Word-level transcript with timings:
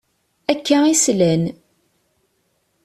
Akka 0.51 0.77
i 0.93 0.95
slan. 1.03 1.43